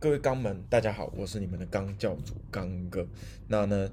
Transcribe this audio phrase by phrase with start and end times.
[0.00, 3.04] 各位钢门，大家好，我是你们的钢教主钢哥。
[3.48, 3.90] 那呢，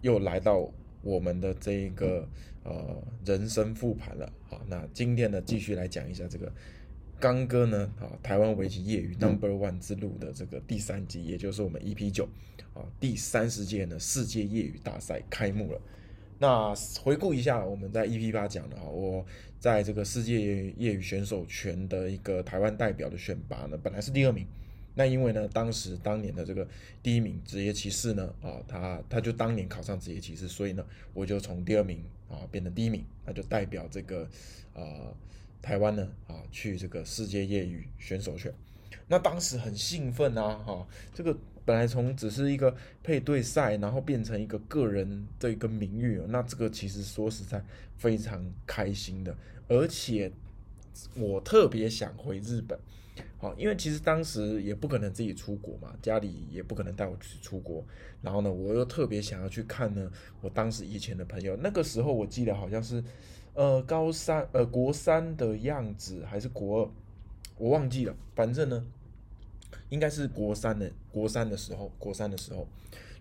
[0.00, 0.68] 又来到
[1.00, 2.28] 我们的这一个
[2.64, 4.32] 呃人生复盘了。
[4.48, 6.52] 好，那今天呢，继续来讲一下这个
[7.20, 12.28] 钢哥呢，啊，台湾围棋业余 Number One 之路的这个第三集，也就是我们 EP 九
[12.74, 15.80] 啊第三十届呢世界业余大赛开幕了。
[16.40, 19.24] 那回顾一下我们在 EP 八讲的哈，我
[19.60, 24.44] 在这个世界业余选手权的一个台湾代表的选拔呢，本来是第二名。
[24.96, 26.66] 那因为呢，当时当年的这个
[27.02, 34.28] 第一名职业骑士呢，啊，他他就当年考上职业骑士，所以呢，我就从第二名啊变成第一名，那就代表这个
[34.72, 35.12] 呃
[35.60, 38.54] 台湾呢啊去这个世界业余选手权。
[39.08, 47.60] 那当时很兴奋啊，哈，这个本来从只是一个配对赛，然后变成一个个人的一个名誉，那这个其实说实在
[47.96, 50.30] 非常开心的，而且
[51.16, 52.78] 我特别想回日本。
[53.38, 57.84] 好，因为其实当时也不可能自己出国嘛，家里也不可能带我去出国。
[58.22, 61.56] 然后呢，我又特别想要去看呢，我当时以前的朋友。
[61.58, 63.04] 那个时候我记得好像是，
[63.52, 66.90] 呃，高三，呃，国三的样子，还是国二，
[67.58, 68.16] 我忘记了。
[68.34, 68.84] 反正呢，
[69.90, 72.66] 应该是国三的，国三的时候，国三的时候。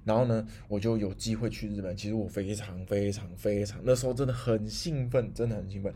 [0.05, 1.95] 然后呢，我就有机会去日本。
[1.95, 5.93] 其实我非常非常非常，那时候真的很兴奋，真的很兴奋。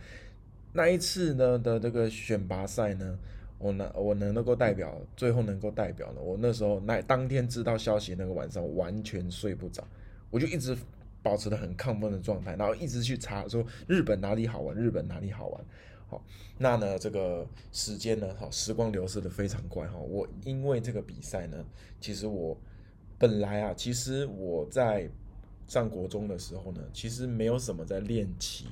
[0.74, 3.18] 那一次呢的这个选拔赛呢。
[3.60, 6.22] 我能我能能够代表，最后能够代表呢？
[6.22, 9.84] 我那时候那当天知道消息那个晚上完全睡不着，
[10.30, 10.78] 我就一直
[11.24, 15.66] 保持的很亢奋的状态，然后一直去查说日本哪里好玩，日本哪里好玩。
[16.08, 16.24] 好，
[16.58, 19.98] 那呢这个时间呢，好时光流逝的非常快哈。
[19.98, 21.66] 我因为这个比赛呢，
[22.00, 22.56] 其实我
[23.18, 25.10] 本来啊，其实我在
[25.68, 28.68] 上国中的时候呢，其实没有什么在练棋，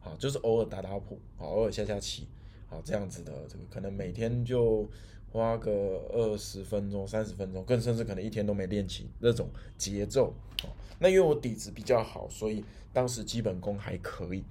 [0.00, 2.26] 好就是偶尔打打谱，偶尔下下棋。
[2.70, 4.88] 好，这样子的这个可能每天就
[5.32, 10.32] 花个二十分钟、三十分钟，更甚至可能一天都没练起那种节奏。
[10.62, 14.44] 哦，那因为我底子比较好，所以当时基本功还可以。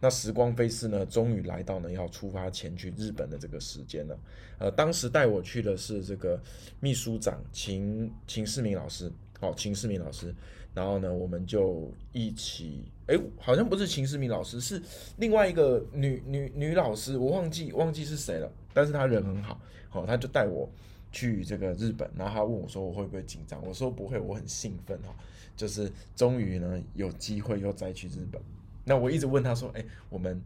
[0.00, 4.18] 那时光飞逝呢，终于来到呢要出发前去日本的这个时间了。
[4.58, 6.40] 呃，当时带我去的是这个
[6.78, 9.10] 秘书长秦秦世明老师。
[9.42, 10.32] 好，秦世明老师。
[10.72, 14.80] 然后呢，我们就一起，哎，好像不是秦世明老师，是
[15.16, 18.48] 另外一个女女女老师，我忘记忘记是谁了。
[18.72, 19.60] 但是她人很好，
[19.90, 20.70] 好，她就带我
[21.10, 25.12] 去这个日本，然后她问我说我会不会紧张，我说不会，我很兴奋哈，
[25.56, 28.40] 就是终于呢有机会又再去日本。
[28.84, 30.40] 那我一直问她说，哎，我们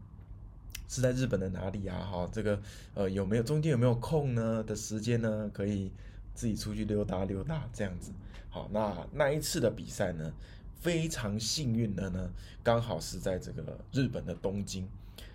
[0.88, 1.98] 是在日本的哪里啊？
[1.98, 2.58] 哈，这个
[2.94, 5.50] 呃有没有中间有没有空呢的时间呢？
[5.52, 5.92] 可以
[6.34, 8.10] 自己出去溜达溜达这样子。
[8.56, 10.32] 好，那那一次的比赛呢，
[10.80, 12.30] 非常幸运的呢，
[12.62, 14.88] 刚好是在这个日本的东京。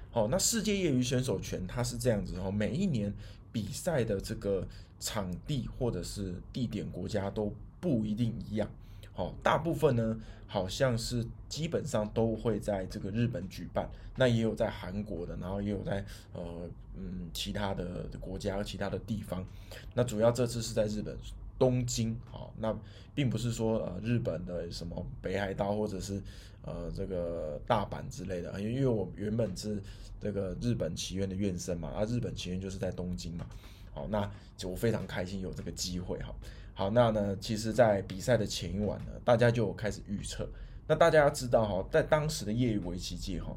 [0.09, 3.13] 好，那世界业余选手权它是这样子哦，每一年
[3.51, 4.67] 比赛的这个
[4.99, 8.67] 场地或者是地点国家都不一定一样。
[9.13, 16.03] 好，大部分呢好像是基本上都会在这个日本举办，那也有在韩国的，然后也有在
[16.33, 16.67] 呃
[16.97, 19.45] 嗯其他的国家、其他的地方。
[19.93, 21.15] 那主要这次是在日本。
[21.61, 22.75] 东京，好，那
[23.13, 26.19] 并不是说呃日本的什么北海道或者是
[26.63, 29.79] 呃这个大阪之类的，因为因为我原本是
[30.19, 33.45] 这个日本棋院的院生嘛，啊日本棋院就是在东京嘛，
[33.93, 34.27] 好，那
[34.57, 36.33] 就我非常开心有这个机会哈，
[36.73, 40.49] 好，那呢其实，在比赛的前一晚呢，大家就开始预测，
[40.87, 43.55] 那大家要知道哈，在当时的业余围棋界哈，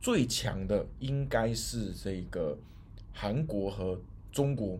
[0.00, 2.56] 最强的应该是这个
[3.12, 4.00] 韩国和
[4.30, 4.78] 中国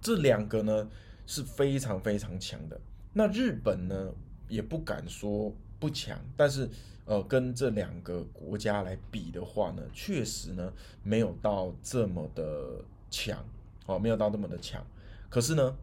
[0.00, 0.90] 这两个呢。
[1.26, 2.80] 是非常非常强的。
[3.12, 4.12] 那日本呢，
[4.48, 6.68] 也不敢说不强，但是
[7.04, 10.72] 呃，跟这两个国家来比的话呢，确实呢
[11.02, 13.44] 没有到这么的强，
[13.86, 14.84] 哦，没有到这么的强。
[15.28, 15.76] 可是呢，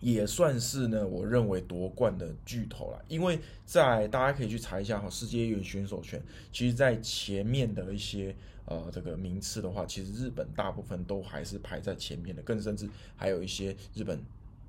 [0.00, 3.04] 也算是呢，我认为夺冠的巨头了。
[3.08, 6.22] 因为在大家可以去查一下哈，世界业余选手权，
[6.52, 8.34] 其实在前面的一些
[8.68, 14.18] 呃这个名次的话，其实日本大部分都还是排在前面的，更甚至还有一些日本。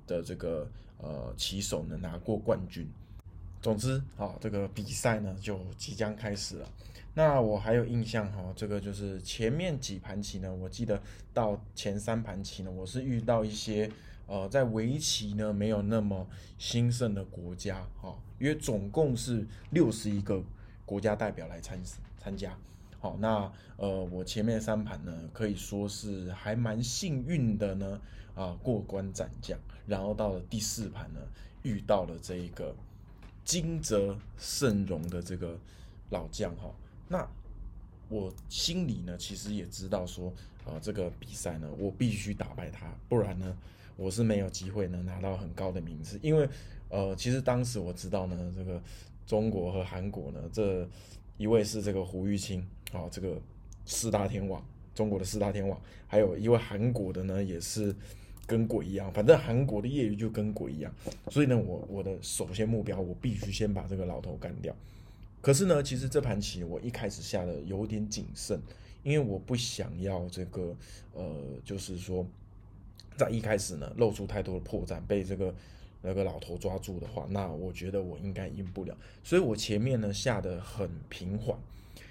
[0.06, 2.84] 的这个呃棋手呢拿过冠军，
[3.62, 6.68] 总之啊这个比赛呢就即将开始了。
[7.14, 11.00] 那我还有印象哈，这个就是前面几盘棋呢，我记得
[11.32, 13.88] 到前三盘棋呢，我是遇到一些
[14.26, 16.26] 呃在围棋呢没有那么
[16.58, 20.42] 兴盛的国家哈，因为总共是六十一个
[20.84, 21.80] 国家代表来参
[22.18, 22.58] 参加。
[23.00, 28.00] 好，那呃我前面三盘呢可以说是还蛮幸运的呢。
[28.36, 31.20] 啊，过关斩将，然后到了第四盘呢，
[31.62, 32.74] 遇到了这一个
[33.44, 35.58] 金泽盛荣的这个
[36.10, 36.72] 老将哈。
[37.08, 37.28] 那
[38.08, 40.32] 我心里呢，其实也知道说，
[40.64, 43.54] 啊，这个比赛呢，我必须打败他，不然呢，
[43.96, 46.48] 我是没有机会能拿到很高的名次，因为
[46.88, 48.80] 呃，其实当时我知道呢，这个
[49.26, 50.88] 中国和韩国呢，这
[51.36, 53.40] 一位是这个胡玉清啊，这个
[53.84, 54.64] 四大天王，
[54.94, 57.94] 中国的四大天王，还有一位韩国的呢，也是
[58.46, 60.92] 跟鬼一样，反正韩国的业余就跟鬼一样，
[61.30, 64.74] 所以呢，我我的首先目标，我必须先把这个老头干掉。
[65.40, 68.60] 可是呢，其实这盘棋我一开始下的有点谨慎，
[69.02, 70.76] 因为我不想要这个
[71.14, 71.24] 呃，
[71.64, 72.26] 就是说
[73.16, 75.54] 在一开始呢露出太多的破绽，被这个
[76.02, 78.94] 那个老头抓住的话，那我觉得我应该赢不了。
[79.24, 81.58] 所以我前面呢下的很平缓，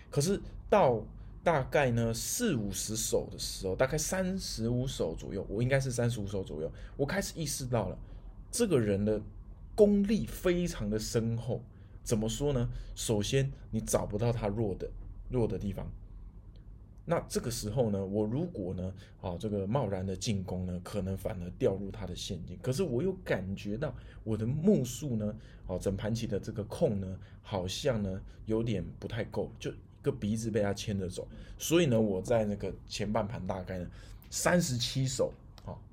[0.09, 1.03] 可是到
[1.43, 7.97] 大概呢四五十手的时候，大概三十五手左右，我应该是三十五手左右，我开始意识到了
[8.51, 9.21] 这个人的
[9.75, 11.61] 功力非常的深厚。
[12.03, 12.67] 怎么说呢？
[12.95, 14.89] 首先，你找不到他弱的
[15.29, 15.87] 弱的地方。
[17.05, 22.57] 那这个时候呢，我如果呢，啊，这个贸然的进攻呢，可能反而掉入他的陷阱。
[22.61, 25.35] 可是我又感觉到我的目数呢，
[25.67, 31.27] 哦，整盘棋的这个空呢，好像呢有点不太够，就个鼻子被他牵着走。
[31.57, 33.87] 所以呢，我在那个前半盘大概呢
[34.29, 35.33] 三十七手。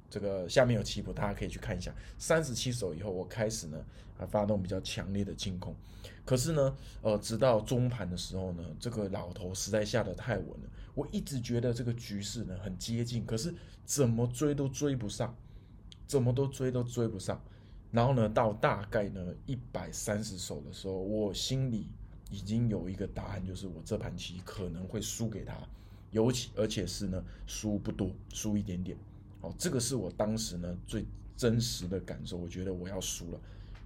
[0.08, 1.92] 这个下面有棋谱，大家可以去看一下。
[2.16, 3.84] 三十七手以后，我开始呢
[4.18, 5.74] 啊发动比较强烈的进攻。
[6.24, 10.70] 可是呢，呃，直到中盘的时候呢，这个老头实在下得太稳了。
[10.94, 13.52] 我一直觉得这个局势呢很接近，可是
[13.84, 15.36] 怎么追都追不上，
[16.06, 17.42] 怎么都追都追不上。
[17.90, 21.88] 然后呢，到大概呢一百三十手的时候，我心里
[22.30, 25.54] 已经有一个答案，就是我这盘棋可能会输给他，
[26.10, 28.96] 尤其而且是呢输不多，输一点点。
[29.40, 31.04] 哦，这个是我当时呢最
[31.36, 33.40] 真实的感受，我觉得我要输了，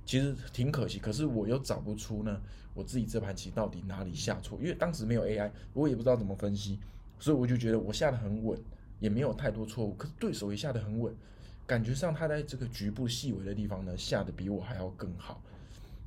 [0.07, 2.41] 其实挺可惜，可是我又找不出呢
[2.73, 6.79] 我自己这盘棋到底哪里下错，因为当时没有 AI，我也不知道怎么分析，
[7.19, 8.59] 所以我就觉得我下的很稳，
[9.01, 11.13] 也没有太多错误，可是对手也下的很稳，
[11.67, 15.43] 感觉上他在这个局部细微的地方呢下的比我还要更好，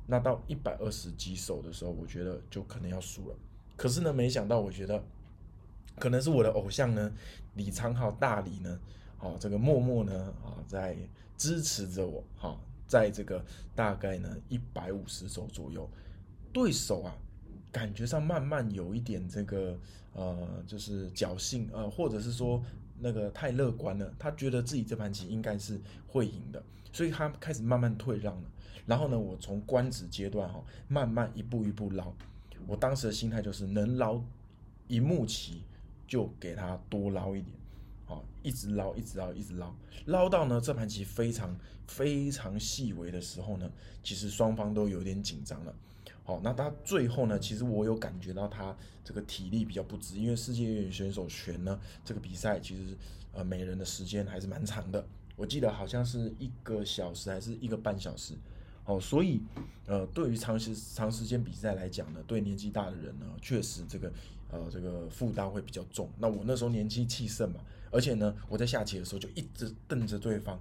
[0.06, 3.36] 那到一百二十几手的时候，我觉得就可能要输了，
[3.76, 5.02] 可是呢没想到，我觉得
[5.98, 7.12] 可能是我的偶像呢
[7.54, 8.80] 李昌镐大李呢。
[9.20, 10.94] 哦，这个默默呢啊，在
[11.38, 13.42] 支持着我哈，在这个
[13.74, 15.88] 大概呢一百五十手左右，
[16.52, 17.16] 对手啊，
[17.72, 19.78] 感觉上慢慢有一点这个
[20.12, 22.62] 呃，就是侥幸呃，或者是说
[22.98, 26.62] 那个太乐观了，他觉得自己这盘棋应该是会赢的，
[26.92, 28.50] 所以他开始慢慢退让了。
[28.86, 32.12] 然后呢，我从官子阶段哈，慢慢一步一步捞，
[32.66, 34.22] 我当时的心态就是能捞
[34.88, 35.62] 一目棋
[36.06, 37.56] 就给他多捞一点。
[38.06, 39.74] 好，一直捞，一直捞，一直捞，
[40.04, 43.70] 捞到呢这盘棋非常非常细微的时候呢，
[44.02, 45.74] 其实双方都有点紧张了。
[46.24, 48.74] 好，那他最后呢，其实我有感觉到他
[49.04, 52.96] 这个体力比较不支，因为世界越野选手权呢这个比赛其实
[53.32, 55.06] 呃每人的时间还是蛮长的，
[55.36, 58.34] 我记得好像是一个小时还是一个半小时。
[58.86, 59.40] 哦，所以
[59.86, 64.12] 呃对于长时长时间比赛来讲呢，对年纪大的人呢，确实这个
[64.50, 66.10] 呃这个负担会比较重。
[66.18, 67.60] 那我那时候年轻气盛嘛。
[67.90, 70.60] 而且呢，我在下棋的时候就一直瞪着对方。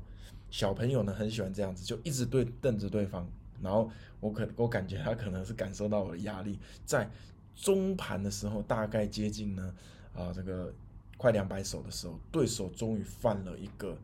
[0.52, 3.28] 小朋友呢很喜欢这样子，就一直对瞪着对方。
[3.64, 3.90] 然后
[4.20, 7.10] 我可我感觉他可能是感受到我的压力，在
[7.56, 9.74] 中盘的时候，大概接近呢
[10.14, 10.74] 啊这个
[11.18, 13.98] 快两百手的时候，对手终于犯了一个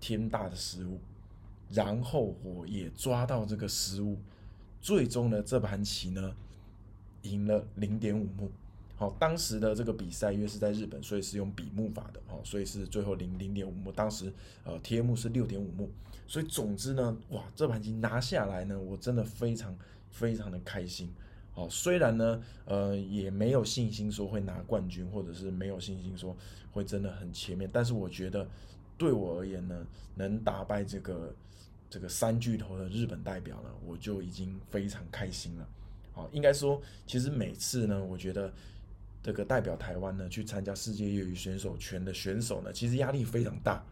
[0.00, 0.98] 天大的失误，
[1.70, 4.18] 然后我也抓到这个失误，
[4.80, 6.34] 最终呢这盘棋呢
[7.22, 8.50] 赢了零点五目。
[8.98, 13.92] 好，当时的这个比赛因为是在日本，所以是用比目法的，哦，所以是最后零零点五目。
[13.92, 14.32] 当时
[14.64, 15.90] 呃贴目是六点五目，
[16.26, 19.76] 所以总之呢，哇，这盘棋拿下来呢，我真的非常
[20.08, 21.12] 非常的开心。
[21.52, 26.34] 好，虽然呢，呃，也没有信心说会拿冠军，或者是没有信心说
[26.72, 28.48] 会真的很前面，但是我觉得
[28.96, 31.34] 对我而言呢，能打败这个
[31.90, 35.68] 这个三巨头的日本代表呢，我就已经非常开心了。
[36.14, 38.50] 好，应该说，其实每次呢，我觉得。
[39.26, 43.84] 这个代表台湾呢去参加世界业余选手权的选手呢，其实压力非常大，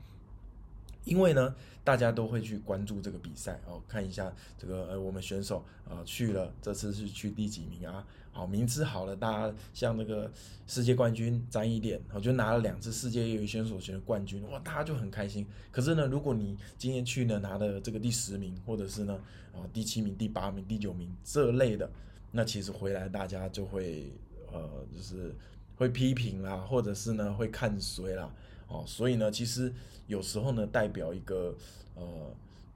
[1.02, 8.06] 因为呢大家都会去关注这个比赛哦，看一下这个呃我们选手啊去了，这次是去第几名啊？
[8.30, 10.30] 好，名次好了，大家像那个
[10.68, 15.44] 世界冠军沾一点，我就拿了两次世界业余选手权的冠军，哇，大家就很开心。
[15.72, 19.18] 可是呢，如果你今天去呢拿的这个第十名，或者是呢
[19.52, 21.90] 啊第七名、第八名、第九名这类的，
[22.30, 24.12] 那其实回来大家就会。
[24.54, 25.34] 呃，就是
[25.76, 28.32] 会批评啦，或者是呢会看衰啦，
[28.68, 29.72] 哦，所以呢，其实
[30.06, 31.54] 有时候呢，代表一个
[31.96, 32.04] 呃，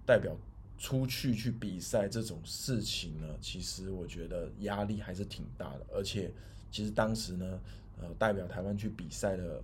[0.04, 0.36] 代表
[0.76, 5.86] 出去去比赛这种事情呢，其实我觉得压力还是挺大的。
[5.92, 6.32] 而且，
[6.70, 7.60] 其实当时呢，
[8.00, 9.62] 呃，代表台湾去比赛的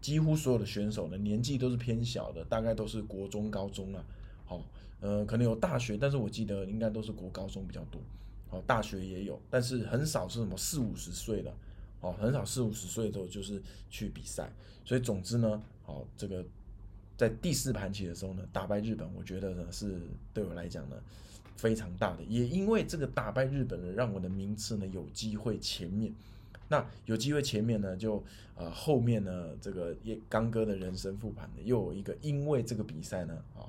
[0.00, 4.04] 几乎所有的选手呢年纪都是偏小的，大概都是国中、高中了。
[4.44, 4.62] 好，
[5.00, 8.00] 呃，可能有大学，但是我记得应该都是国高中比较多。
[8.48, 11.52] 好，大学也有，但是很少是什么四五十岁的。
[12.00, 14.52] 哦，很少四五十岁的时候就是去比赛。
[14.84, 16.44] 所以总之呢，好，这个
[17.16, 19.98] 在第四盘棋的时候呢，打败日本，我觉得呢是
[20.34, 20.96] 对我来讲呢
[21.56, 22.22] 非常大的。
[22.24, 26.14] 也因为这个打败日本呢，让我的名次呢有机会前面。
[26.68, 28.22] 那有机会前面呢，就
[28.54, 33.64] 呃后面呢，这个也刚哥的人生复盘呢，又有一个因为这个比赛呢啊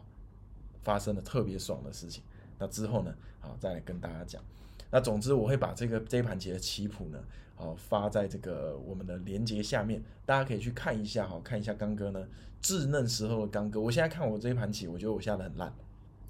[0.84, 2.22] 发生了特别爽的事情。
[2.60, 4.44] 那之后呢，好再来跟大家讲。
[4.90, 7.20] 那总之我会把这个这一盘棋的棋谱呢，
[7.56, 12.26] 好发在这个我们的连接下面，大家可以去看一下哈，看一下刚哥呢
[12.62, 13.80] 稚嫩时候的刚哥。
[13.80, 15.74] 我现在看我这一盘棋，我觉得我下的很烂，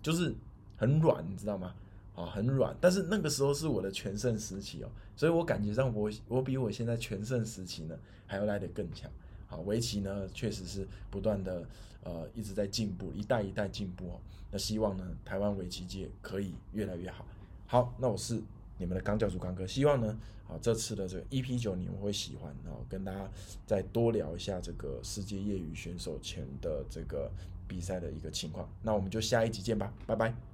[0.02, 0.34] 就是
[0.76, 1.76] 很软，你知道吗？
[2.16, 2.76] 啊，很软。
[2.82, 4.90] 但是那个时候是我的全盛时期哦。
[5.16, 7.96] 所以我感觉上，我我比我现在全盛时期呢
[8.26, 9.10] 还要来得更强。
[9.46, 11.64] 好，围棋呢确实是不断的
[12.04, 14.20] 呃一直在进步，一代一代进步哦。
[14.52, 17.26] 那希望呢台湾围棋界可以越来越好。
[17.68, 18.42] 好，那我是
[18.78, 23.30] 你们的刚教主刚哥，希望呢啊这次的这个 EP 九你们会喜欢，然后跟大家
[23.66, 27.30] 再多聊一下这个世界业余选手前的这个
[27.68, 28.70] 比赛的一个情况。
[28.82, 30.48] 那我们就下一集见吧，拜拜。